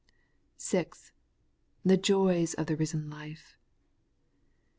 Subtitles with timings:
[1.85, 3.55] The joys of the risen life.